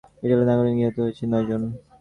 [0.23, 1.61] ইতালির নাগরিক নিহত হয়েছেন নয়জন।